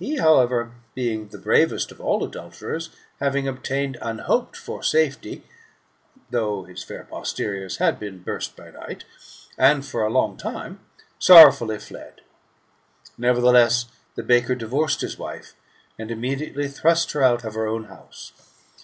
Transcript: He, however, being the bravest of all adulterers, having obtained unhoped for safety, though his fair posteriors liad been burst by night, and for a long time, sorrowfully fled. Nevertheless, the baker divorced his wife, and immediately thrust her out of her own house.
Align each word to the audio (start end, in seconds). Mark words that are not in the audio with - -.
He, 0.00 0.16
however, 0.16 0.72
being 0.96 1.28
the 1.28 1.38
bravest 1.38 1.92
of 1.92 2.00
all 2.00 2.24
adulterers, 2.24 2.90
having 3.20 3.46
obtained 3.46 3.96
unhoped 4.02 4.56
for 4.56 4.82
safety, 4.82 5.44
though 6.28 6.64
his 6.64 6.82
fair 6.82 7.04
posteriors 7.04 7.78
liad 7.78 8.00
been 8.00 8.18
burst 8.24 8.56
by 8.56 8.72
night, 8.72 9.04
and 9.56 9.86
for 9.86 10.02
a 10.02 10.10
long 10.10 10.36
time, 10.36 10.80
sorrowfully 11.20 11.78
fled. 11.78 12.22
Nevertheless, 13.16 13.84
the 14.16 14.24
baker 14.24 14.56
divorced 14.56 15.02
his 15.02 15.16
wife, 15.16 15.54
and 15.96 16.10
immediately 16.10 16.66
thrust 16.66 17.12
her 17.12 17.22
out 17.22 17.44
of 17.44 17.54
her 17.54 17.68
own 17.68 17.84
house. 17.84 18.32